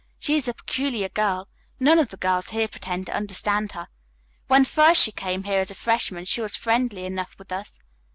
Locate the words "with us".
7.37-7.77